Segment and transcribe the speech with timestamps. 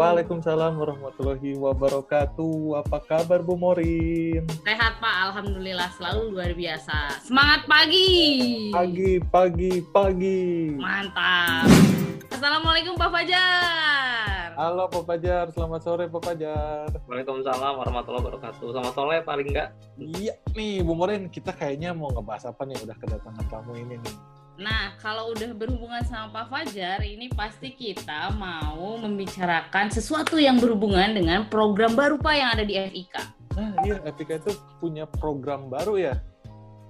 [0.00, 2.80] Waalaikumsalam warahmatullahi wabarakatuh.
[2.80, 4.48] Apa kabar Bu Morin?
[4.64, 7.20] Sehat Pak, Alhamdulillah selalu luar biasa.
[7.20, 8.72] Semangat pagi.
[8.72, 10.72] Pagi, pagi, pagi.
[10.72, 11.68] Mantap.
[12.32, 14.56] Assalamualaikum Pak Fajar.
[14.56, 16.88] Halo Pak Fajar, selamat sore Pak Fajar.
[17.04, 18.72] Waalaikumsalam warahmatullahi wabarakatuh.
[18.72, 19.76] Selamat sore paling enggak.
[20.00, 24.14] Iya nih Bu Morin, kita kayaknya mau ngebahas apa nih udah kedatangan tamu ini nih.
[24.60, 31.16] Nah, kalau udah berhubungan sama Pak Fajar, ini pasti kita mau membicarakan sesuatu yang berhubungan
[31.16, 33.40] dengan program baru Pak yang ada di FIK.
[33.56, 36.14] Nah iya, Epika itu punya program baru ya?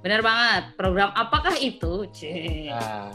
[0.03, 0.63] Benar banget.
[0.75, 2.11] Program apakah itu?
[2.75, 3.15] Nah,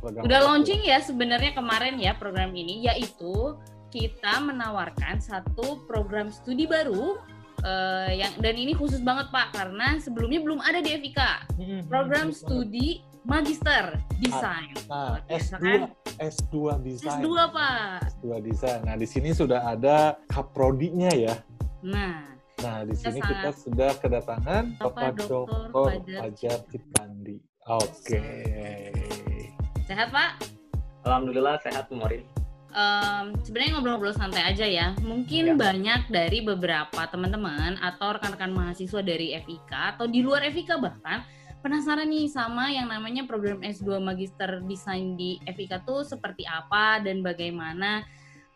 [0.00, 3.52] program Udah launching ya sebenarnya kemarin ya program ini, yaitu
[3.92, 7.20] kita menawarkan satu program studi baru
[7.68, 11.20] eh, yang dan ini khusus banget Pak karena sebelumnya belum ada di FIK.
[11.60, 14.72] Hmm, Program hmm, studi Magister Desain.
[14.88, 15.80] Nah, Luar biasa S2, kan?
[16.18, 17.20] S2 desain.
[17.20, 17.98] S2 Pak.
[18.16, 18.80] S2 desain.
[18.84, 21.34] Nah, di sini sudah ada kaprodinya ya.
[21.84, 25.48] Nah, Nah, di Kita sini kita sudah kedatangan Bapak Dr.
[26.12, 27.40] Fajar Cipandi.
[27.64, 28.20] Oke.
[29.88, 30.44] sehat Pak?
[31.08, 32.20] Alhamdulillah sehat Bu Morin.
[32.70, 34.92] Em, sebenarnya ngobrol-ngobrol santai aja ya.
[35.02, 35.58] Mungkin Ya.
[35.58, 41.24] banyak dari beberapa teman-teman atau rekan-rekan mahasiswa dari FIK atau di luar FIK bahkan
[41.60, 47.20] penasaran nih sama yang namanya program S2 Magister Desain di FIK tuh seperti apa dan
[47.20, 48.04] bagaimana.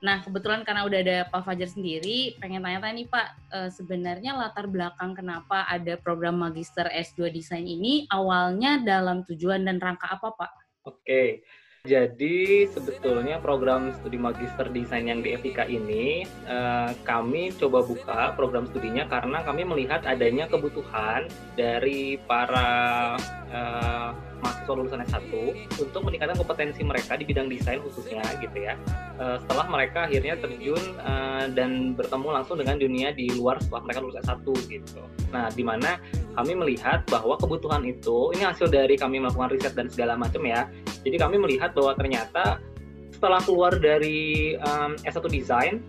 [0.04, 4.68] Nah, kebetulan karena udah ada Pak Fajar sendiri, pengen tanya-tanya nih Pak, eh, sebenarnya latar
[4.68, 10.52] belakang kenapa ada program Magister S2 Desain ini awalnya dalam tujuan dan rangka apa Pak?
[10.84, 11.40] Oke.
[11.84, 18.64] Jadi sebetulnya program studi magister desain yang di FIK ini eh, kami coba buka program
[18.72, 21.28] studinya karena kami melihat adanya kebutuhan
[21.60, 23.20] dari para
[23.52, 24.08] eh,
[24.44, 25.32] mahasiswa lulusan S1
[25.80, 28.76] untuk meningkatkan kompetensi mereka di bidang desain khususnya gitu ya.
[29.16, 33.98] Eh, setelah mereka akhirnya terjun eh, dan bertemu langsung dengan dunia di luar setelah mereka
[34.04, 35.00] lulus S1 gitu.
[35.32, 35.96] Nah, di mana
[36.36, 40.68] kami melihat bahwa kebutuhan itu ini hasil dari kami melakukan riset dan segala macam ya.
[41.00, 42.60] Jadi kami melihat bahwa ternyata
[43.14, 45.80] setelah keluar dari um, S1 desain,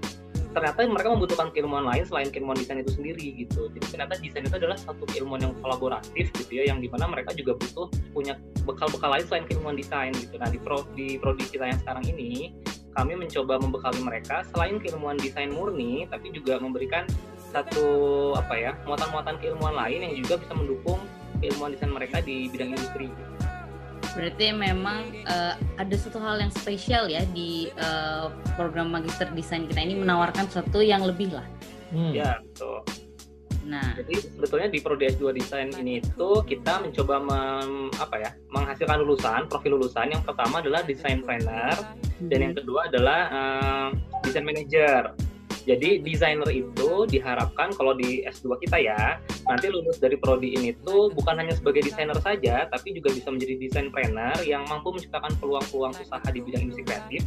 [0.55, 3.67] ternyata mereka membutuhkan keilmuan lain selain keilmuan desain itu sendiri gitu.
[3.75, 7.35] Jadi ternyata desain itu adalah satu keilmuan yang kolaboratif gitu ya, yang di mana mereka
[7.35, 10.39] juga butuh punya bekal-bekal lain selain keilmuan desain gitu.
[10.39, 12.55] Nah di pro di prodi kita yang sekarang ini,
[12.95, 17.03] kami mencoba membekali mereka selain keilmuan desain murni, tapi juga memberikan
[17.51, 17.87] satu
[18.39, 20.99] apa ya muatan-muatan keilmuan lain yang juga bisa mendukung
[21.43, 23.11] keilmuan desain mereka di bidang industri.
[24.15, 29.83] Berarti memang eh, ada satu hal yang spesial ya di eh, program Magister Desain kita
[29.83, 31.45] ini menawarkan sesuatu yang lebih lah.
[31.91, 32.15] Hmm.
[32.15, 32.79] Ya, betul.
[33.65, 39.01] Nah, Jadi sebetulnya di Prodi S2 Desain ini itu kita mencoba mem- apa ya, menghasilkan
[39.01, 40.13] lulusan, profil lulusan.
[40.13, 41.73] Yang pertama adalah desain planner
[42.29, 43.89] dan yang kedua adalah eh,
[44.23, 45.11] desain manager.
[45.65, 49.17] Jadi desainer itu diharapkan kalau di S2 kita ya,
[49.49, 53.57] nanti lulus dari prodi ini tuh bukan hanya sebagai desainer saja, tapi juga bisa menjadi
[53.57, 57.25] desain planner yang mampu menciptakan peluang-peluang usaha di bidang industri kreatif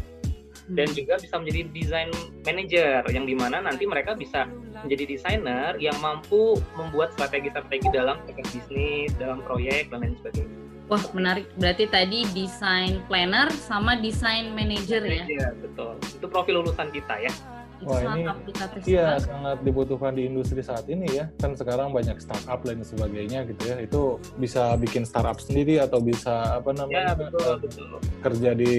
[0.68, 2.10] dan juga bisa menjadi desain
[2.44, 4.44] manager yang di mana nanti mereka bisa
[4.84, 10.56] menjadi desainer yang mampu membuat strategi-strategi dalam proses bisnis, dalam proyek dan lain sebagainya.
[10.88, 11.44] wah menarik.
[11.60, 15.24] Berarti tadi desain planner sama desain manager ya.
[15.28, 16.00] Iya betul.
[16.00, 17.32] Itu profil lulusan kita ya.
[17.78, 21.30] Itu Wah, sangat ini- aplikatif Iya, sangat dibutuhkan di industri saat ini ya.
[21.36, 23.76] Kan sekarang banyak startup dan sebagainya gitu ya.
[23.78, 24.02] Itu
[24.34, 27.86] bisa bikin startup sendiri atau bisa apa Ya namanya betul eh, betul.
[28.20, 28.74] kerja di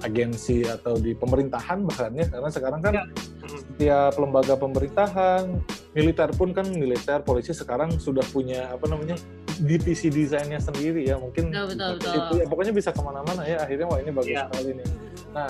[0.00, 2.26] agensi atau di pemerintahan bahkan ya.
[2.26, 3.04] Karena sekarang kan Ya.
[3.50, 5.56] Setiap lembaga pemerintahan,
[5.90, 9.16] militer pun kan militer, polisi sekarang sudah punya apa namanya
[9.58, 11.16] divisi desainnya sendiri ya.
[11.16, 12.14] Mungkin Betul, betul, betul.
[12.14, 13.56] itu ya pokoknya bisa ke mana-mana ya.
[13.58, 14.46] Akhirnya wah ini bagus Iya.
[14.46, 14.86] sekali nih.
[15.30, 15.48] Nah,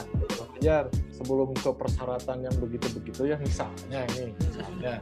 [0.60, 0.84] Pak Fajar,
[1.16, 4.94] sebelum ke persyaratan yang begitu-begitu ya, misalnya ini, misalnya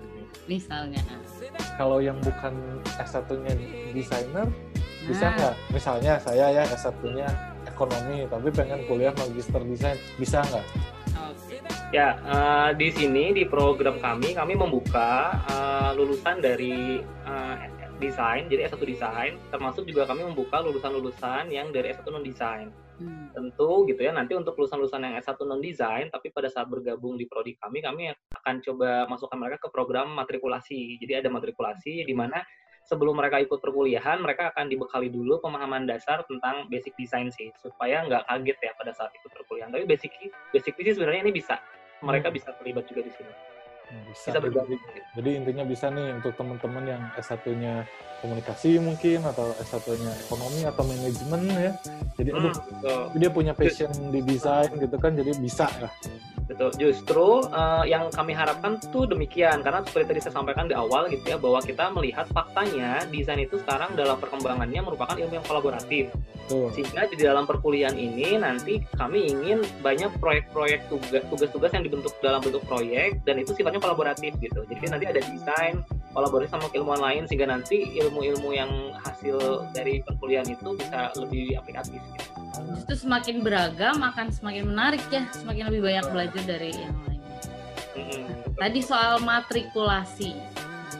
[0.46, 1.02] Misalnya.
[1.74, 2.54] kalau yang bukan
[2.86, 3.52] S1-nya
[3.90, 4.46] desainer,
[5.04, 5.54] bisa Nah, nggak?
[5.74, 7.26] Misalnya saya ya S1-nya
[7.66, 10.66] ekonomi, tapi pengen kuliah magister desain, bisa nggak?
[11.26, 11.56] oke.
[11.90, 17.56] Ya, eh, di sini di program kami, kami membuka eh, lulusan dari eh,
[17.98, 22.70] desain, jadi S1 desain, termasuk juga kami membuka lulusan-lulusan yang dari S1 non desain.
[22.98, 23.30] Hmm.
[23.30, 27.30] Tentu gitu ya, nanti untuk lulusan-lulusan yang S1 non desain, tapi pada saat bergabung di
[27.30, 28.10] prodi kami, kami
[28.42, 30.98] akan coba masukkan mereka ke program matrikulasi.
[30.98, 32.42] Jadi ada matrikulasi di mana
[32.88, 38.02] sebelum mereka ikut perkuliahan, mereka akan dibekali dulu pemahaman dasar tentang basic design sih, supaya
[38.02, 39.70] nggak kaget ya pada saat ikut perkuliahan.
[39.70, 40.10] Tapi basic
[40.50, 41.54] basic sih sebenarnya ini bisa,
[42.02, 42.36] mereka Hmm.
[42.36, 43.32] bisa terlibat juga di sini.
[44.08, 44.30] Bisa.
[44.34, 44.80] bisa bergabung.
[45.16, 47.88] Jadi, intinya bisa nih untuk teman-teman yang S1-nya
[48.18, 51.72] komunikasi mungkin atau S1-nya ekonomi atau manajemen ya.
[52.18, 53.02] Jadi aduh, Hmm, betul.
[53.22, 55.92] dia punya passion di desain gitu kan, jadi bisa lah.
[56.48, 56.72] Betul.
[56.80, 61.20] Justru eh, yang kami harapkan tuh demikian karena seperti tadi saya sampaikan di awal gitu
[61.28, 66.08] ya bahwa kita melihat faktanya desain itu sekarang dalam perkembangannya merupakan ilmu yang kolaboratif.
[66.48, 66.72] Tuh.
[66.72, 72.40] Sehingga di dalam perkuliahan ini nanti kami ingin banyak proyek-proyek tugas tugas-tugas yang dibentuk dalam
[72.40, 74.62] bentuk proyek dan itu sifatnya kolaboratif gitu.
[74.66, 75.82] Jadi nanti ada desain
[76.12, 78.70] kolaborasi sama keilmuan lain sehingga nanti ilmu-ilmu yang
[79.04, 82.24] hasil dari perkuliahan itu bisa lebih aplikatif gitu.
[82.74, 87.20] Justru semakin beragam akan semakin menarik ya, semakin lebih banyak belajar dari yang lain.
[87.94, 88.24] Mm-mm.
[88.54, 90.34] Tadi soal matrikulasi.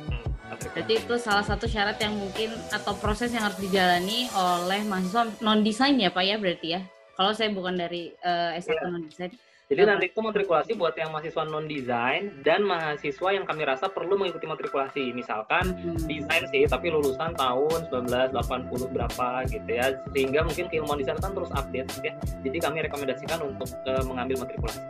[0.06, 0.26] Hmm,
[0.74, 5.62] Berarti itu salah satu syarat yang mungkin atau proses yang harus dijalani oleh mahasiswa non
[5.62, 6.80] desain ya Pak ya berarti ya.
[7.18, 8.86] Kalau saya bukan dari eh, S1 Iya.
[8.86, 9.32] non desain.
[9.68, 14.16] Jadi nanti itu matrikulasi buat yang mahasiswa non desain dan mahasiswa yang kami rasa perlu
[14.16, 15.12] mengikuti matrikulasi.
[15.12, 16.08] Misalkan Hmm.
[16.08, 21.52] desain sih, tapi lulusan tahun 1980 berapa gitu ya, sehingga mungkin keilmuan desain kan terus
[21.52, 22.16] update ya.
[22.40, 24.80] Jadi kami rekomendasikan untuk eh, mengambil matrikulasi.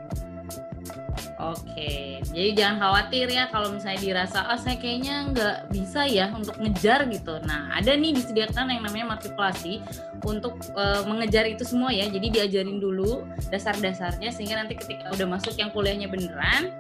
[1.39, 6.59] Oke, jadi jangan khawatir ya kalau misalnya dirasa, oh saya kayaknya nggak bisa ya untuk
[6.59, 7.39] ngejar gitu.
[7.47, 9.79] Nah, ada nih disediakan yang namanya matrikulasi
[10.27, 12.11] untuk eh, mengejar itu semua ya.
[12.11, 13.23] Jadi diajarin dulu
[13.55, 16.75] dasar-dasarnya sehingga nanti ketika udah masuk yang kuliahnya beneran,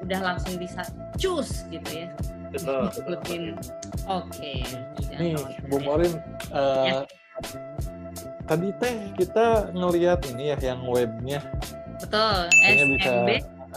[0.00, 0.88] udah langsung bisa
[1.20, 2.08] cus gitu ya.
[2.48, 2.88] Betul.
[2.96, 3.60] Ikutin.
[4.08, 4.64] Oke.
[5.04, 5.36] jangan Nih,
[5.68, 5.84] Bu ya.
[5.84, 6.12] Morin,
[6.48, 7.00] eh, Ya.
[8.48, 11.44] tadi teh kita ngelihat ini ya yang webnya,
[12.00, 12.48] Betul.
[12.64, 13.28] smb.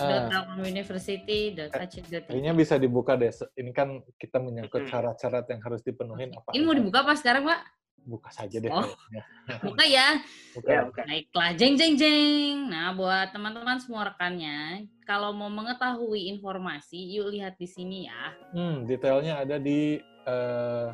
[0.01, 2.27] Eh, University.ac.id.
[2.27, 3.31] kayaknya bisa dibuka deh.
[3.55, 6.51] Ini kan kita menyangkut syarat-syarat yang harus dipenuhin apa?
[6.51, 7.59] Ini mau dibuka apa sekarang, Pak?
[8.05, 8.69] Buka saja deh.
[8.69, 8.85] Oh.
[8.85, 9.23] kayaknya.
[9.65, 10.07] Buka ya.
[10.53, 10.69] Buka.
[10.69, 11.03] Ya, bukan.
[11.09, 12.69] Baiklah, jeng jeng jeng.
[12.69, 18.23] Nah, buat teman-teman semua rekannya, kalau mau mengetahui informasi, yuk lihat di sini ya.
[18.53, 20.87] Hmm, detailnya ada di eh,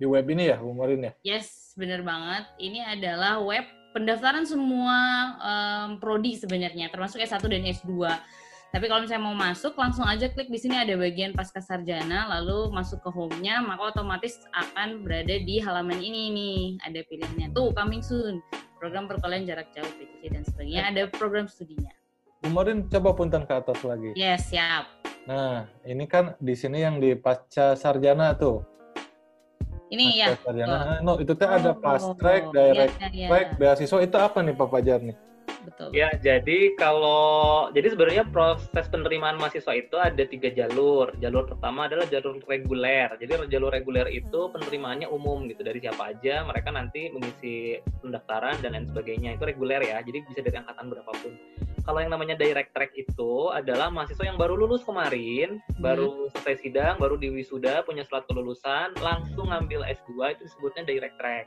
[0.00, 1.12] di web ini ya, Bu Morin ya.
[1.22, 2.48] Yes, bener banget.
[2.58, 3.64] Ini adalah web
[3.94, 4.98] pendaftaran semua
[5.38, 7.94] em, prodi sebenarnya, termasuk S1 dan S2.
[8.74, 12.74] Tapi kalau misalnya mau masuk, langsung aja klik di sini ada bagian pasca sarjana, lalu
[12.74, 16.58] masuk ke home-nya, maka otomatis akan berada di halaman ini nih.
[16.82, 18.42] Ada pilihannya tuh, coming soon.
[18.82, 20.90] Program perkuliahan jarak jauh, PJJ dan sebagainya.
[20.90, 21.94] Ada program studinya.
[22.42, 24.10] Bu Morin coba punten ke atas lagi.
[24.18, 24.90] Yes, siap.
[25.30, 28.66] Nah, ini kan di sini yang di pasca sarjana tuh.
[29.86, 30.26] Ini ya.
[30.34, 30.98] Pasca sarjana.
[30.98, 33.28] No, itu teh ada Oh, fast track, iya, direct iya, iya.
[33.30, 35.14] track, beasiswa itu apa nih Pak Fajar nih?
[35.64, 35.88] Betul.
[35.96, 41.10] Ya, jadi kalau jadi sebenarnya proses penerimaan mahasiswa itu ada tiga jalur.
[41.18, 43.16] Jalur pertama adalah jalur reguler.
[43.16, 46.44] Jadi jalur reguler itu penerimaannya umum gitu dari siapa aja.
[46.44, 49.40] Mereka nanti mengisi pendaftaran dan lain sebagainya.
[49.40, 50.04] Itu reguler ya.
[50.04, 51.32] Jadi bisa dari angkatan berapapun.
[51.84, 56.96] Kalau yang namanya direct track itu adalah mahasiswa yang baru lulus kemarin, baru selesai sidang,
[56.96, 61.44] baru di wisuda, punya surat kelulusan, langsung ngambil S2 itu disebutnya direct track.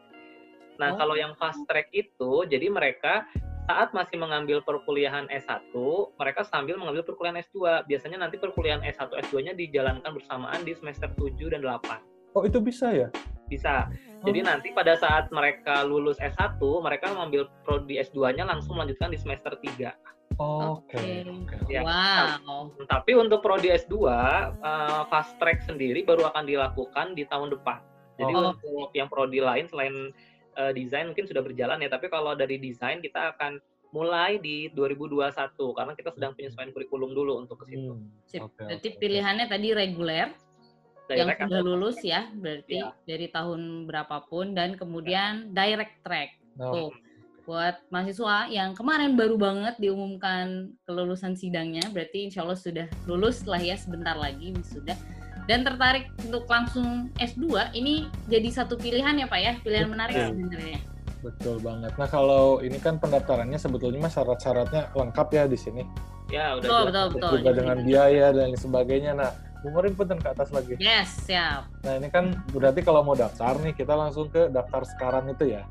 [0.78, 0.98] Nah, Oh.
[1.02, 3.26] kalau yang fast track itu, jadi mereka
[3.68, 5.76] saat masih mengambil perkuliahan S1,
[6.16, 7.84] mereka sambil mengambil perkuliahan S2.
[7.84, 12.00] Biasanya nanti perkuliahan S1, S2-nya dijalankan bersamaan di semester 7 dan 8.
[12.32, 13.12] Oh, itu bisa ya?
[13.52, 13.92] Bisa.
[14.24, 14.48] Jadi Oh.
[14.48, 20.00] nanti pada saat mereka lulus S1, mereka mengambil prodi S2-nya langsung melanjutkan di semester 3.
[20.40, 21.28] Oke.
[21.28, 21.56] Oke.
[21.60, 21.72] oke.
[21.72, 21.84] Ya.
[21.84, 22.72] Wow.
[22.88, 23.96] Tapi untuk prodi S2,
[24.64, 27.84] eh, fast track sendiri baru akan dilakukan di tahun depan.
[28.16, 28.56] Jadi Oh.
[28.56, 30.16] untuk yang prodi lain selain
[30.58, 33.62] eh, desain mungkin sudah berjalan ya, tapi kalau dari desain kita akan
[33.96, 35.32] mulai di 2021
[35.72, 37.96] karena kita sedang penyesuaian kurikulum dulu untuk ke situ.
[37.96, 38.44] Hmm, Sip.
[38.44, 39.00] oke, Berarti oke.
[39.00, 40.28] pilihannya tadi reguler
[41.08, 42.92] yang sudah lulus ya, berarti Iya.
[43.08, 46.36] dari tahun berapapun dan kemudian direct track.
[46.60, 46.92] Nah, Tuh.
[47.48, 53.64] Buat mahasiswa yang kemarin baru banget diumumkan kelulusan sidangnya, berarti insya Allah sudah lulus lah
[53.64, 55.00] ya sebentar lagi sudah.
[55.48, 60.30] Dan tertarik untuk langsung S2, ini jadi satu pilihan ya Pak ya, pilihan menarik Betul.
[60.36, 60.80] sebenarnya.
[61.18, 61.92] betul banget.
[61.98, 65.82] Nah, kalau ini kan pendaftarannya sebetulnya mah syarat-syaratnya lengkap ya di sini.
[66.30, 67.32] Ya, udah Betul, betul, betul.
[67.42, 69.12] Juga dengan biaya dan lain sebagainya.
[69.18, 69.34] Nah,
[69.66, 70.78] Bu Morin punten ke atas lagi.
[70.78, 71.66] Yes, siap.
[71.82, 75.66] Nah, ini kan berarti kalau mau daftar nih, kita langsung ke daftar sekarang itu ya.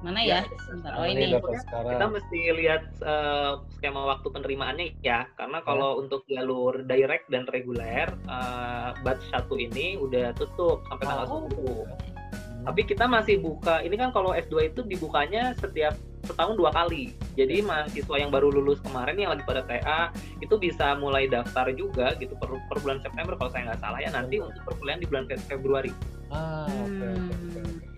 [0.00, 0.40] Mana Ya, ya?
[0.64, 0.90] Sebentar.
[0.96, 1.28] Oh ini.
[1.28, 1.92] sekarang.
[1.92, 8.08] Kita mesti lihat eh, skema waktu penerimaannya ya, karena kalau untuk jalur direct dan reguler,
[8.08, 11.44] eh, batch satu ini udah tutup sampai tanggal Oh.
[11.46, 11.84] 10.
[11.84, 12.64] Hmm.
[12.66, 17.08] Tapi kita masih buka, ini kan kalau S2 itu dibukanya setiap setahun dua kali.
[17.32, 22.12] Jadi mahasiswa yang baru lulus kemarin yang lagi pada TA itu bisa mulai daftar juga
[22.14, 25.24] gitu per, per bulan September kalau saya nggak salah ya nanti untuk perkuliahan di bulan
[25.24, 25.88] Fe- Februari.
[26.28, 27.80] Ah, oke, oke, oke, Hmm.
[27.80, 27.89] oke.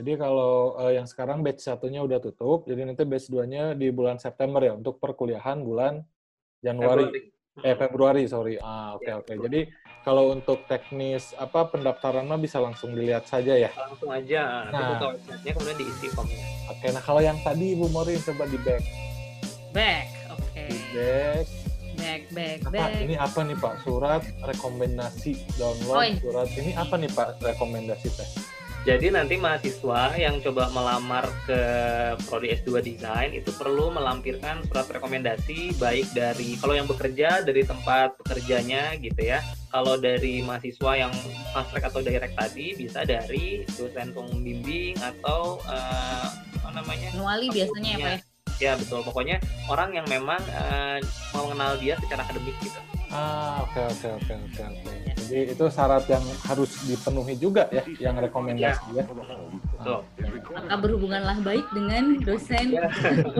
[0.00, 4.16] Jadi kalau eh, yang sekarang batch satunya udah tutup, jadi nanti batch 2-nya di bulan
[4.16, 6.00] September ya untuk perkuliahan bulan
[6.64, 7.04] Januari.
[7.04, 7.38] Februari.
[7.60, 8.56] Eh Februari, sorry.
[8.64, 9.26] Ah, oke okay, oke.
[9.28, 9.36] Okay.
[9.44, 9.60] Jadi
[10.00, 13.68] kalau untuk teknis apa pendaftaran mah bisa langsung dilihat saja ya.
[13.76, 14.72] Langsung aja.
[14.72, 16.40] Nah, buka websitenya kemudian diisi formnya.
[16.72, 18.82] Oke, okay, nah kalau yang tadi Ibu Morin coba di back.
[19.76, 20.42] Back, oke.
[20.48, 20.68] Okay.
[20.72, 21.46] Di back.
[22.00, 22.90] Back, back, apa, back.
[23.04, 23.74] Ini apa nih Pak?
[23.84, 26.10] Surat rekomendasi download Oi.
[26.24, 26.48] surat.
[26.56, 28.30] Ini apa nih Pak rekomendasi teh?
[28.80, 31.60] Jadi nanti mahasiswa yang coba melamar ke
[32.24, 38.16] prodi S2 Desain itu perlu melampirkan surat rekomendasi baik dari kalau yang bekerja dari tempat
[38.24, 39.44] pekerjanya gitu ya.
[39.68, 41.12] Kalau dari mahasiswa yang
[41.52, 46.26] fast track atau direct tadi bisa dari dosen pembimbing atau uh,
[46.64, 47.12] apa namanya?
[47.20, 48.18] Nuali biasanya ya Pak ya?
[48.60, 49.04] Ya betul.
[49.04, 50.96] Pokoknya orang yang memang uh,
[51.36, 52.80] mengenal dia secara akademik gitu.
[53.10, 54.92] Ah, oke oke oke oke oke.
[55.30, 59.02] Jadi itu syarat yang harus dipenuhi juga ya, yang rekomendasi ya.
[59.02, 60.06] Betul.
[60.50, 62.86] Maka berhubunganlah baik dengan dosen ya.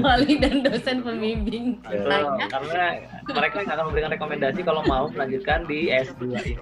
[0.02, 1.78] wali dan dosen pembimbing.
[1.86, 2.98] Karena
[3.30, 6.52] mereka yang akan memberikan rekomendasi kalau mau melanjutkan di S2 ini.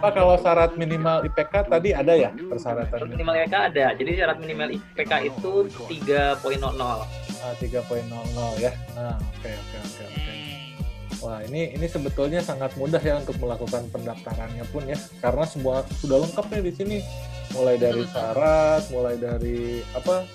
[0.00, 3.04] Pak kalau syarat minimal IPK tadi ada ya persyaratan?
[3.12, 3.86] Minimal IPK ada.
[4.00, 6.40] Jadi syarat minimal IPK itu 3.00.
[7.44, 8.72] Ah, 3.00 ya.
[8.96, 10.33] Nah, oke oke oke oke.
[11.24, 16.20] Wah ini ini sebetulnya sangat mudah ya untuk melakukan pendaftarannya pun ya karena semua sudah
[16.20, 16.96] lengkap nih di sini
[17.56, 20.28] mulai dari syarat, mulai dari apa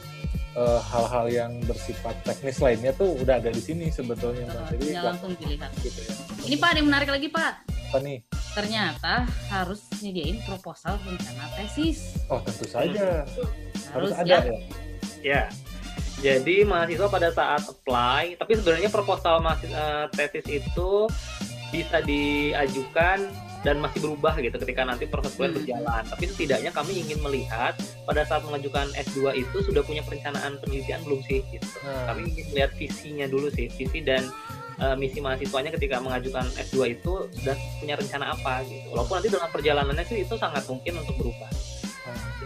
[0.57, 4.65] eh, hal-hal uh, yang bersifat teknis lainnya tuh udah ada di sini sebetulnya mbak.
[4.73, 5.69] Jadi ya, langsung dilihat.
[5.77, 6.13] Gitu ya.
[6.49, 7.53] Ini pak, ada yang menarik lagi pak.
[7.69, 8.17] Apa nih?
[8.57, 12.17] Ternyata harus nyediain proposal rencana tesis.
[12.33, 13.29] Oh tentu saja.
[13.93, 14.41] Harus, harus ada ya.
[14.41, 14.53] Ya.
[15.21, 15.68] ya.
[16.19, 20.91] Jadi mahasiswa pada saat apply, tapi sebenarnya proposal mahasiswa, uh, tesis itu
[21.71, 25.59] bisa diajukan dan masih berubah gitu ketika nanti proses kuliah hmm.
[25.63, 26.03] berjalan.
[26.07, 27.75] Tapi setidaknya kami ingin melihat
[28.07, 31.67] pada saat mengajukan S2 itu sudah punya perencanaan penelitian belum sih gitu.
[31.83, 32.15] Hmm.
[32.15, 34.27] Kami ingin melihat visinya dulu sih, visi dan
[34.81, 38.87] uh, misi mahasiswanya ketika mengajukan S2 itu sudah punya rencana apa gitu.
[38.95, 41.51] Walaupun nanti dalam perjalanannya sih itu sangat mungkin untuk berubah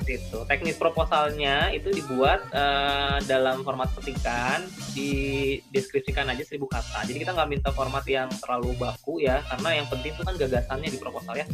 [0.08, 0.40] itu.
[0.48, 7.08] Teknis proposalnya itu dibuat uh, dalam format petikan, dideskripsikan aja seribu kata.
[7.08, 10.90] Jadi kita nggak minta format yang terlalu baku ya, karena yang penting itu kan gagasannya
[10.92, 11.48] di proposal ya.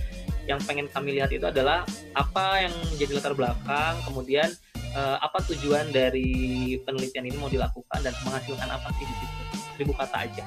[0.50, 1.86] Yang pengen kami lihat itu adalah
[2.18, 4.50] apa yang menjadi latar belakang, kemudian
[4.98, 9.49] uh, apa tujuan dari penelitian ini mau dilakukan dan menghasilkan apa sih di situ.
[9.80, 10.44] Seribu kata aja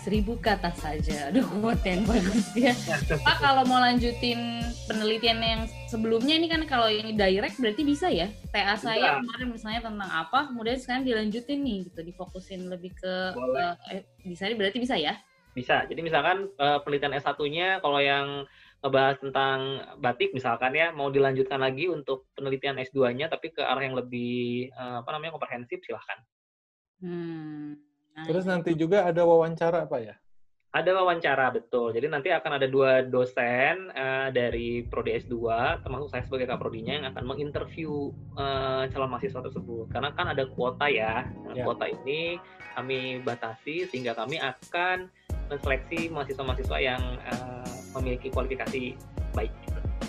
[0.00, 1.28] seribu kata saja.
[1.28, 1.44] Aduh,
[1.84, 2.72] yang bagus ya.
[3.26, 8.32] Pak, kalau mau lanjutin penelitian yang sebelumnya ini kan kalau ini direct berarti bisa ya?
[8.48, 13.76] TA saya kemarin misalnya tentang apa, kemudian sekarang dilanjutin nih gitu, difokusin lebih ke uh,
[13.92, 15.20] eh, bisa berarti bisa ya?
[15.52, 15.84] Bisa.
[15.84, 18.48] Jadi misalkan uh, penelitian S1-nya kalau yang
[18.80, 19.58] ngebahas tentang
[20.00, 25.04] batik misalkan ya mau dilanjutkan lagi untuk penelitian S2-nya tapi ke arah yang lebih uh,
[25.04, 26.24] apa namanya komprehensif silahkan.
[27.04, 27.89] Hmm.
[28.20, 30.12] Nah, Terus nanti juga ada wawancara Pak ya?
[30.70, 31.90] Ada wawancara betul.
[31.96, 35.34] Jadi nanti akan ada dua dosen uh, dari prodi S2
[35.82, 39.88] termasuk saya sebagai kaprodinya yang akan menginterview uh, calon mahasiswa tersebut.
[39.88, 41.24] Karena kan ada kuota ya.
[41.48, 41.64] Nah, ya.
[41.64, 42.36] Kuota ini
[42.76, 45.08] kami batasi sehingga kami akan
[45.48, 47.66] menseleksi mahasiswa-mahasiswa yang uh,
[47.98, 48.94] memiliki kualifikasi
[49.32, 49.50] baik.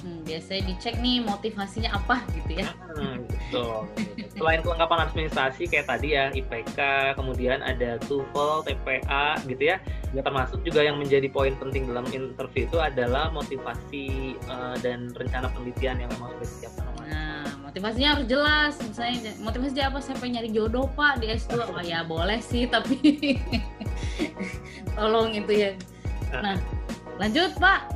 [0.04, 2.70] Hmm, biasanya dicek nih motivasinya apa gitu ya.
[2.98, 3.90] Hmm, betul.
[4.42, 6.80] Selain kelengkapan administrasi kayak tadi ya IPK,
[7.14, 9.78] kemudian ada TOEFL, TPA gitu ya.
[10.18, 10.26] Yep.
[10.26, 16.02] Termasuk juga yang menjadi poin penting dalam interview itu adalah motivasi uh, dan rencana penelitian
[16.02, 16.90] yang memang sudah disiapkan.
[17.06, 18.74] Nah, motivasinya harus jelas.
[18.82, 19.98] Misalnya motivasi apa?
[20.02, 21.62] Saya pengen nyari jodoh Pak di S2.
[21.78, 23.38] Oh ya boleh sih, tapi
[24.98, 25.72] tolong itu ya.
[26.34, 26.58] Nah,
[27.22, 27.94] lanjut Pak.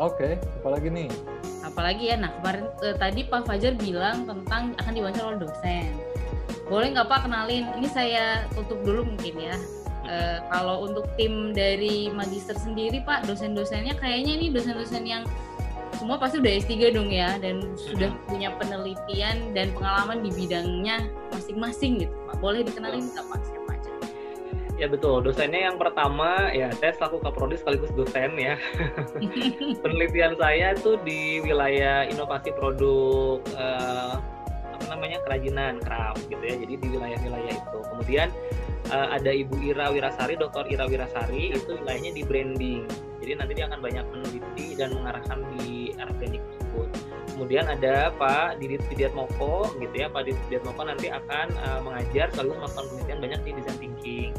[0.00, 1.31] Oke, okay, apalagi nih?
[1.72, 5.90] Apalagi ya nah kemarin eh, tadi Pak Fajar bilang tentang akan diwawancara oleh dosen.
[6.68, 7.64] Boleh nggak Pak kenalin?
[7.80, 9.56] Ini saya tutup dulu mungkin ya.
[10.04, 15.24] Eh, kalau untuk tim dari magister sendiri Pak dosen-dosennya kayaknya ini dosen-dosen yang
[15.96, 22.04] semua pasti udah S3 dong ya dan sudah punya penelitian dan pengalaman di bidangnya masing-masing
[22.04, 22.36] gitu Pak.
[22.42, 23.61] Boleh dikenalin nggak Pak
[24.82, 28.58] Ya betul, dosennya yang pertama ya saya selaku kaprodi sekaligus dosen ya.
[29.86, 34.18] Penelitian saya itu di wilayah inovasi produk uh,
[34.74, 36.58] apa namanya kerajinan craft gitu ya.
[36.66, 37.78] Jadi di wilayah-wilayah itu.
[37.94, 38.34] Kemudian
[38.90, 40.66] uh, ada Ibu Ira Wirasari, Dr.
[40.66, 42.82] Ira Wirasari itu wilayahnya di branding.
[43.22, 46.90] Jadi nanti dia akan banyak meneliti dan mengarahkan di branding tersebut.
[47.38, 50.10] Kemudian ada Pak Didit Widiat Moko gitu ya.
[50.10, 54.34] Pak Didit Widiat Moko nanti akan uh, mengajar sekaligus melakukan penelitian banyak di design thinking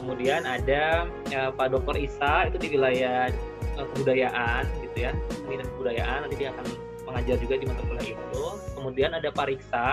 [0.00, 1.96] kemudian ada ya, Pak Dr.
[2.00, 3.28] Isa itu di wilayah
[3.76, 6.66] uh, kebudayaan gitu ya seni dan kebudayaan nanti dia akan
[7.04, 9.88] mengajar juga di mata kuliah itu kemudian ada Pak Riksa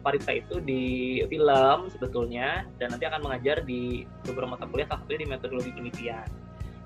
[0.00, 0.84] Pak Riksa itu di
[1.28, 6.28] film sebetulnya dan nanti akan mengajar di beberapa mata kuliah salah satunya di metodologi penelitian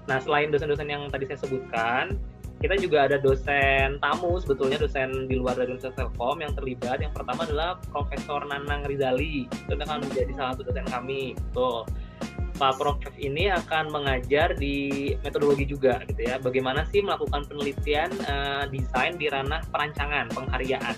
[0.04, 2.12] Nah, selain dosen-dosen yang tadi saya sebutkan,
[2.60, 7.00] kita juga ada dosen tamu sebetulnya dosen di luar dari Universitas Telkom yang terlibat.
[7.00, 9.48] Yang pertama adalah Profesor Nanang Rizali.
[9.48, 11.36] Itu akan menjadi salah satu dosen kami.
[11.36, 11.88] Betul.
[12.54, 16.38] Pak Prof ini akan mengajar di metodologi juga gitu ya.
[16.38, 20.94] Bagaimana sih melakukan penelitian uh, desain di ranah perancangan, pengkaryaan.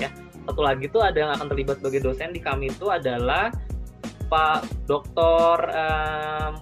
[0.00, 0.08] Ya.
[0.48, 3.52] Satu lagi tuh ada yang akan terlibat sebagai dosen di kami itu adalah
[4.32, 5.56] Pak Dr.
[5.68, 6.52] Um,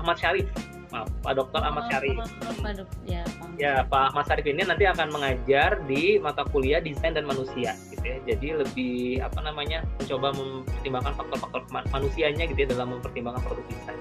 [0.00, 0.48] Ahmad Syarif
[0.92, 1.60] maaf Pak Dr.
[1.62, 2.16] Ahmad oh, Syarif.
[2.16, 2.72] Pak
[3.06, 3.22] ya,
[3.58, 8.04] ya Pak Ahmad Syarif ini nanti akan mengajar di mata kuliah desain dan manusia gitu
[8.04, 8.16] ya.
[8.24, 14.00] Jadi lebih apa namanya mencoba mempertimbangkan faktor-faktor manusianya gitu ya dalam mempertimbangkan produk desain.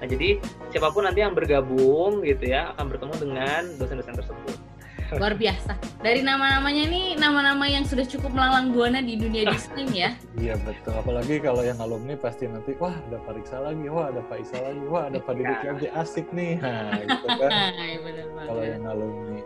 [0.00, 0.28] Nah jadi
[0.72, 4.69] siapa pun nanti yang bergabung gitu ya akan bertemu dengan dosen-dosen tersebut
[5.18, 5.72] luar biasa.
[5.98, 10.14] Dari nama-namanya ini nama-nama yang sudah cukup melalang buana di dunia desain ya.
[10.38, 10.94] Iya betul.
[10.94, 14.58] Apalagi kalau yang alumni pasti nanti wah ada Pak Riksa lagi, wah ada Pak Isa
[14.62, 16.62] lagi, wah ada Pak Didik lagi asik nih.
[16.62, 17.50] Nah, gitu kan.
[17.50, 17.98] Iya,
[18.46, 19.40] kalau yang alumni.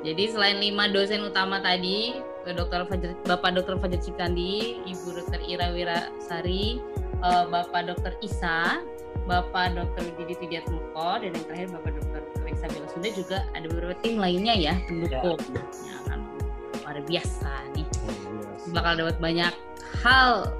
[0.00, 2.16] Jadi selain lima dosen utama tadi,
[2.48, 2.88] Dr.
[2.88, 3.76] Fajar, Bapak Dr.
[3.76, 5.44] Fajar Cikandi, Ibu Dr.
[5.44, 6.80] Ira Wirasari,
[7.20, 8.16] eh, Bapak Dr.
[8.24, 8.80] Isa,
[9.28, 10.10] Bapak Dr.
[10.18, 12.22] Didi Tidiat Muko, dan yang terakhir Bapak Dr.
[12.42, 15.62] Reksa Sunda juga ada beberapa tim lainnya ya pendukung ya.
[15.86, 16.18] yang akan
[16.82, 19.54] luar biasa nih oh, bakal dapat banyak
[20.02, 20.50] hal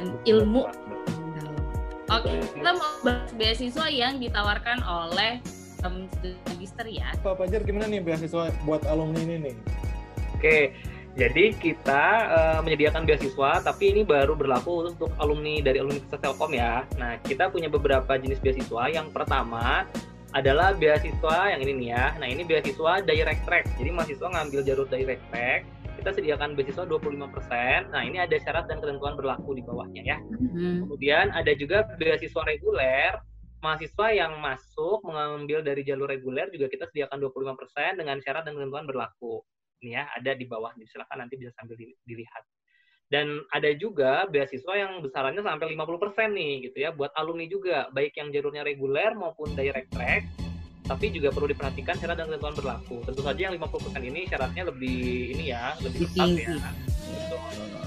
[0.00, 0.66] dan ilmu
[2.12, 5.40] Oke, kita mau bahas beasiswa yang ditawarkan oleh
[5.88, 6.04] um,
[6.52, 7.16] magister ya.
[7.24, 9.54] Pak Pajar gimana nih beasiswa buat alumni ini nih?
[10.36, 10.76] Oke,
[11.14, 16.82] jadi kita uh, menyediakan beasiswa, tapi ini baru berlaku untuk alumni dari Universitas Telkom ya.
[16.98, 18.90] Nah, kita punya beberapa jenis beasiswa.
[18.90, 19.86] Yang pertama
[20.34, 22.04] adalah beasiswa yang ini nih ya.
[22.18, 23.64] Nah, ini beasiswa direct track.
[23.78, 25.62] Jadi mahasiswa ngambil jalur direct track,
[26.02, 27.94] kita sediakan beasiswa 25%.
[27.94, 30.18] Nah, ini ada syarat dan ketentuan berlaku di bawahnya ya.
[30.18, 30.90] Mm-hmm.
[30.90, 33.22] Kemudian ada juga beasiswa reguler.
[33.62, 38.84] Mahasiswa yang masuk mengambil dari jalur reguler juga kita sediakan 25% dengan syarat dan ketentuan
[38.84, 39.40] berlaku.
[39.84, 40.72] Ini ya, ada di bawah.
[40.80, 41.76] Silakan nanti bisa sambil
[42.08, 42.42] dilihat.
[43.12, 48.16] Dan ada juga beasiswa yang besarannya sampai 50% nih gitu ya buat alumni juga, baik
[48.16, 50.24] yang jalurnya reguler maupun direct track.
[50.84, 53.00] Tapi juga perlu diperhatikan syarat dan ketentuan berlaku.
[53.08, 55.00] Tentu saja yang 50% ini syaratnya lebih
[55.36, 56.48] ini ya, lebih ketat ya.
[57.04, 57.36] Gitu.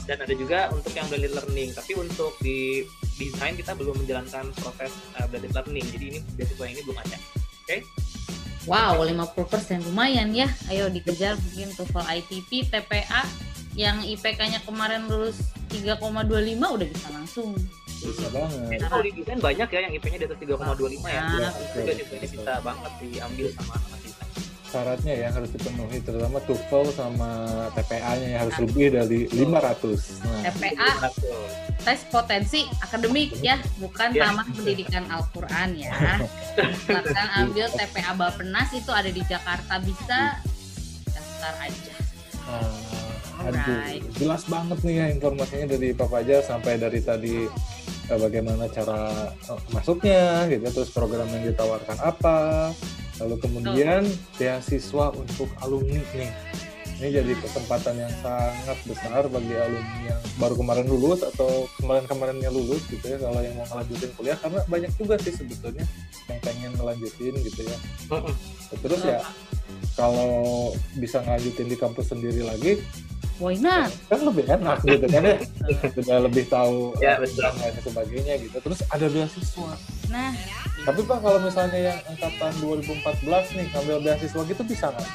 [0.07, 2.87] Dan ada juga untuk yang blended learning, tapi untuk di
[3.19, 5.85] desain kita belum menjalankan proses uh, blended learning.
[5.93, 7.17] Jadi ini beasiswa ini belum ada.
[7.17, 7.65] Oke?
[7.67, 7.79] Okay?
[8.67, 10.51] Wow, 50% lumayan ya.
[10.67, 13.23] Ayo dikejar mungkin TOEFL ITP, TPA,
[13.79, 15.39] yang IPK-nya kemarin lulus
[15.71, 15.95] 3,25
[16.59, 17.55] udah bisa langsung
[17.97, 18.83] bisa banget.
[18.85, 21.21] Kalau di desain banyak ya yang IP-nya di atas 3,25 ya.
[21.25, 23.96] Nah, juga juga bisa banget diambil sama anak.
[24.67, 27.29] Syaratnya yang harus dipenuhi terutama TOEFL sama
[27.71, 30.27] TPA-nya yang harus lebih dari 500.
[30.27, 30.41] Nah.
[30.51, 30.89] TPA
[31.87, 34.27] tes potensi akademik ya, bukan ya.
[34.27, 35.95] taman pendidikan Al-Qur'an ya.
[36.83, 40.43] Silakan ambil TPA Bapenas itu ada di Jakarta bisa
[41.15, 41.95] daftar aja.
[42.47, 42.87] Nah
[43.45, 47.45] Aduh, jelas banget nih ya informasinya dari Pak Fajar sampai dari tadi
[48.09, 52.37] eh, bagaimana cara oh, masuknya gitu terus program yang ditawarkan apa
[53.21, 54.03] lalu kemudian
[54.37, 56.31] beasiswa untuk alumni nih.
[56.97, 62.81] Ini jadi kesempatan yang sangat besar bagi alumni yang baru kemarin lulus atau kemarin-kemarinnya lulus
[62.89, 65.85] gitu ya kalau yang mau ngelanjutin kuliah karena banyak juga sih sebetulnya
[66.25, 67.77] yang pengen ngelanjutin gitu ya.
[68.81, 69.21] Terus ya
[69.93, 72.81] kalau bisa ngelanjutin di kampus sendiri lagi
[73.37, 73.89] why not?
[74.09, 75.37] Kan lebih enak gitu kan ya.
[75.95, 77.45] Sudah lebih tahu ya, betul.
[77.45, 78.57] dan sebagainya gitu.
[78.61, 79.71] Terus ada beasiswa.
[80.09, 80.33] Nah.
[80.87, 85.09] Tapi Pak kalau misalnya yang angkatan 2014 nih ngambil beasiswa gitu bisa nggak?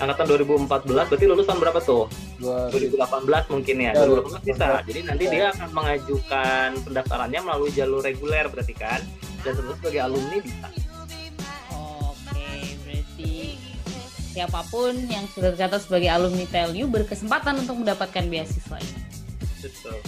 [0.00, 2.08] Angkatan 2014 berarti lulusan berapa tuh?
[2.40, 3.92] 2018 mungkin ya.
[3.92, 4.66] ya 2018 bisa.
[4.88, 5.30] Jadi nanti ya.
[5.30, 9.00] dia akan mengajukan pendaftarannya melalui jalur reguler berarti kan.
[9.44, 10.68] Dan tentu sebagai alumni bisa.
[14.40, 19.00] Siapa pun yang sudah tercatat sebagai alumni TLU berkesempatan untuk mendapatkan beasiswa ini.
[19.60, 20.00] Betul.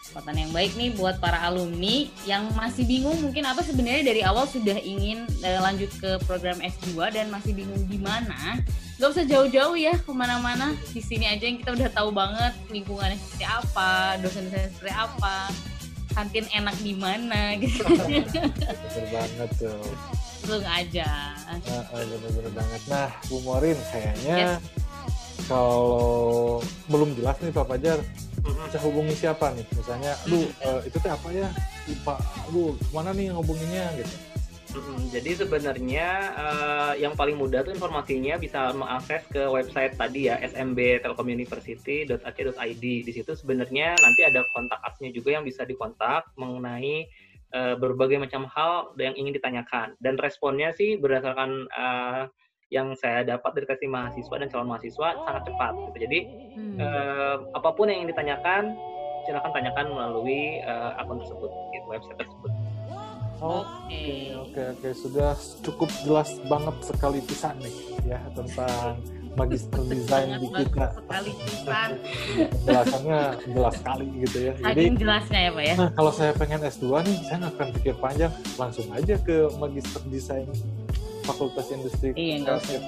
[0.00, 4.48] Kesempatan yang baik nih buat para alumni yang masih bingung mungkin atau sebenarnya dari awal
[4.48, 8.64] sudah ingin uh, lanjut ke program S2 dan masih bingung di mana.
[8.96, 10.72] Gak usah jauh-jauh ya ke mana-mana.
[10.96, 15.52] Di sini aja yang kita udah tahu banget lingkungannya seperti apa, dosen-dosen seperti apa,
[16.16, 17.84] kantin enak di mana gitu.
[17.84, 19.84] Betul banget tuh
[20.46, 21.34] langsung aja.
[21.50, 22.86] Nah, bener-bener banget.
[22.86, 24.62] Nah, Bu Morin, kayaknya yes.
[25.50, 27.98] kalau belum jelas nih Pak Fajar,
[28.46, 29.66] bisa hubungi siapa nih?
[29.74, 31.50] Misalnya, lu uh, itu teh apa ya?
[32.06, 32.22] Pak,
[32.54, 34.14] lu mana nih ngobunginnya gitu?
[35.10, 42.84] Jadi sebenarnya uh, yang paling mudah tuh informasinya bisa mengakses ke website tadi ya smbtelkomuniversity.ac.id.
[42.84, 47.08] Di situ sebenarnya nanti ada kontak asnya juga yang bisa dikontak mengenai
[47.54, 52.26] uh, berbagai macam hal yang ingin ditanyakan dan responnya sih berdasarkan uh,
[52.66, 55.98] yang saya dapat dari testing mahasiswa dan calon mahasiswa sangat cepat gitu.
[56.02, 56.18] Jadi
[56.58, 56.78] hmm.
[56.82, 58.74] uh, apa pun yang ingin ditanyakan
[59.26, 62.50] silakan tanyakan melalui uh, akun tersebut gitu website tersebut.
[63.36, 64.80] Oke, okay, oke, okay, oke.
[64.80, 64.92] Okay.
[64.96, 67.76] Sudah cukup jelas banget sekali pisan nih
[68.08, 68.96] ya tentang
[69.36, 70.86] magister desain di kita.
[70.96, 71.32] Sekali.
[72.66, 74.52] Jelasannya jelas sekali gitu ya.
[74.56, 75.74] Jadi jelasnya ya Pak ya.
[75.76, 80.02] Nah, kalau saya pengen S2 nih, saya nggak akan pikir panjang, langsung aja ke magister
[80.08, 80.48] desain
[81.26, 82.38] Fakultas Industri iya,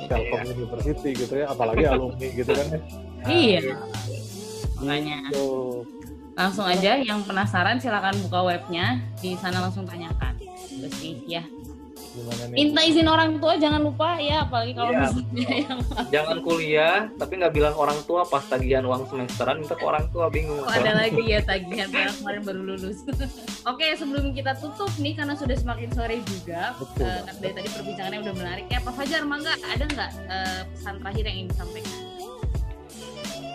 [0.07, 0.55] Telkom iya.
[0.55, 2.81] University gitu ya, apalagi alumni gitu kan ya.
[3.19, 3.75] Nah, iya.
[4.79, 5.19] Makanya.
[5.27, 5.47] Gitu.
[6.39, 10.39] Langsung aja yang penasaran silakan buka webnya, di sana langsung tanyakan.
[10.39, 10.95] Terus
[11.27, 11.43] ya
[12.19, 12.57] Gimana nih?
[12.59, 15.79] Minta izin orang tua jangan lupa ya, apalagi kalau ya, misalnya yang
[16.11, 20.27] jangan kuliah tapi nggak bilang orang tua pas tagihan uang semesteran minta ke orang tua
[20.27, 20.67] bingung.
[20.67, 23.07] Oh, ada lagi ya tagihan yang kemarin baru lulus.
[23.71, 28.19] Oke, sebelum kita tutup nih karena sudah semakin sore juga, Betul, uh, dari tadi perbincangannya
[28.27, 28.79] udah menarik ya.
[28.83, 32.18] Pak Fajar, mangga ada nggak uh, pesan terakhir yang ingin disampaikan?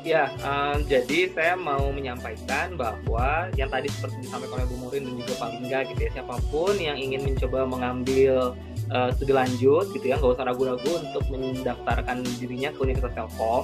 [0.04, 5.16] Ya, um, jadi saya mau menyampaikan bahwa yang tadi seperti disampaikan oleh Bu Murin dan
[5.16, 8.52] juga Pak Lingga gitu ya, siapa pun yang ingin mencoba mengambil
[8.92, 13.64] uh, studi lanjut gitu ya, nggak usah ragu-ragu untuk mendaftarkan dirinya ke Universitas Telkom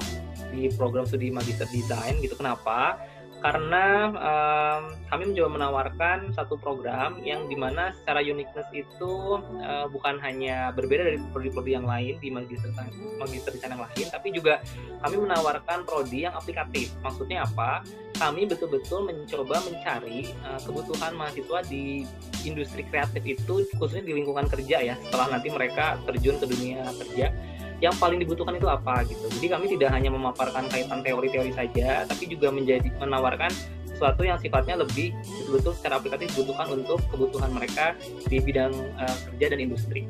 [0.56, 2.40] di program studi Magister Desain gitu.
[2.40, 3.04] Kenapa?
[3.40, 10.20] Karena um, kami mencoba menawarkan satu program yang di mana secara uniqueness itu uh, bukan
[10.20, 12.72] hanya berbeda dari prodi-prodi yang lain di magister
[13.16, 14.60] magister desain yang lain, tapi juga
[15.00, 16.92] kami menawarkan prodi yang aplikatif.
[17.00, 17.88] Maksudnya apa?
[18.20, 22.04] Kami betul-betul mencoba mencari uh, kebutuhan mahasiswa di
[22.44, 24.96] industri kreatif itu khususnya di lingkungan kerja ya.
[25.08, 27.32] Setelah nanti mereka terjun ke dunia kerja
[27.80, 29.26] yang paling dibutuhkan itu apa gitu.
[29.40, 33.52] Jadi kami tidak hanya memaparkan kaitan teori-teori saja, tapi juga menjadi menawarkan
[33.88, 35.12] sesuatu yang sifatnya lebih
[35.44, 38.00] betul-betul secara aplikatif dibutuhkan untuk kebutuhan mereka
[38.32, 40.08] di bidang uh, kerja dan industri.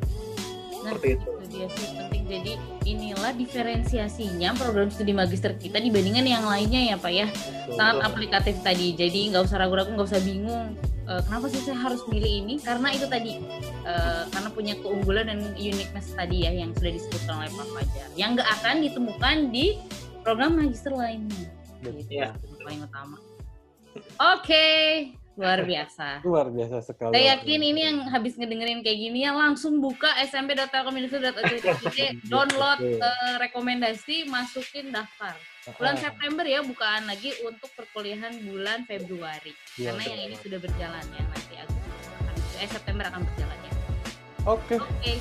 [0.85, 1.25] Nah, Seperti itu.
[1.25, 2.21] itu dia sih penting.
[2.29, 2.53] Jadi
[2.85, 7.25] inilah diferensiasinya program studi magister kita dibandingkan yang lainnya ya Pak ya.
[7.25, 7.73] Betul.
[7.73, 8.93] Sangat aplikatif tadi.
[8.93, 10.77] Jadi nggak usah ragu-ragu, nggak usah bingung
[11.09, 12.61] uh, kenapa sih saya harus pilih ini?
[12.61, 13.41] Karena itu tadi
[13.83, 18.07] uh, karena punya keunggulan dan uniqueness tadi ya yang sudah disebutkan oleh Pak Fajar.
[18.13, 19.65] Yang nggak akan ditemukan di
[20.21, 21.49] program magister lainnya.
[21.81, 22.35] Gitu ya.
[22.61, 23.17] paling utama.
[24.19, 24.85] Oke okay.
[25.39, 26.19] luar biasa.
[26.27, 27.15] Luar biasa sekali.
[27.15, 31.97] Saya yakin ini yang habis ngedengerin kayak gini ya langsung buka smp.telkominfo.id
[32.31, 35.33] download uh, rekomendasi masukin daftar
[35.67, 35.97] bulan.
[35.99, 41.23] September ya bukaan lagi untuk perkuliahan bulan Februari ya, karena yang ini sudah berjalan ya
[41.27, 42.03] nanti Agustus
[42.59, 43.73] eh September akan berjalan ya
[44.47, 44.77] oke okay.
[44.79, 45.17] oke okay.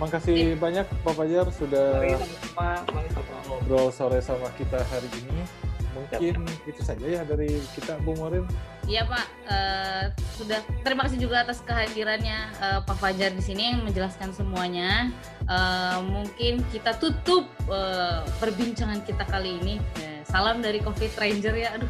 [0.00, 0.56] makasih okay.
[0.56, 1.88] banyak Pak Fajar sudah
[3.48, 5.44] ngobrol sore sama kita hari ini
[5.92, 8.48] mungkin itu saja ya dari kita Bung Morin
[8.82, 13.86] Iya Pak, uh, sudah terima kasih juga atas kehadirannya uh, Pak Fajar di sini yang
[13.86, 15.14] menjelaskan semuanya.
[15.52, 19.76] Uh, mungkin kita tutup uh, perbincangan kita kali ini.
[20.00, 21.76] Uh, salam dari Covid Ranger ya.
[21.76, 21.88] Aduh.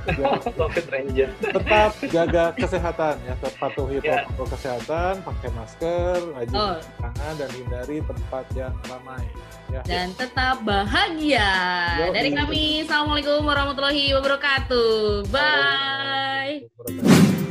[0.59, 1.31] Covid Ranger.
[1.38, 4.27] Tetap jaga kesehatan ya, tetap patuhi yeah.
[4.27, 6.75] protokol kesehatan, pakai masker, rajin oh.
[6.98, 9.22] tangan dan hindari tempat yang ramai.
[9.70, 9.81] Ya.
[9.87, 11.55] Dan tetap bahagia.
[12.03, 15.31] Yo, dari kami, Assalamualaikum warahmatullahi wabarakatuh.
[15.31, 16.66] Bye.
[16.66, 17.41] Bye.